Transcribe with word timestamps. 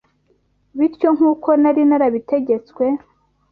Bityo 0.77 1.09
nk’uko 1.17 1.49
nari 1.61 1.81
narabitegetswe 1.89 2.85